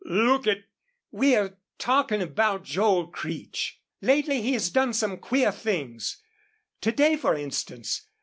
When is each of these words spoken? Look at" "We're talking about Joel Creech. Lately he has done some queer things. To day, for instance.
Look 0.03 0.47
at" 0.47 0.63
"We're 1.21 1.59
talking 1.77 2.23
about 2.23 2.63
Joel 2.63 3.05
Creech. 3.05 3.79
Lately 4.01 4.41
he 4.41 4.53
has 4.53 4.71
done 4.71 4.93
some 4.93 5.17
queer 5.19 5.51
things. 5.51 6.23
To 6.81 6.91
day, 6.91 7.15
for 7.15 7.35
instance. 7.35 8.07